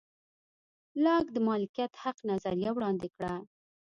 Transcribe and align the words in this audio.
لاک 1.03 1.25
د 1.35 1.37
مالکیت 1.47 1.93
حق 2.03 2.17
نظریه 2.29 2.71
وړاندې 2.73 3.07
کړه. 3.15 3.33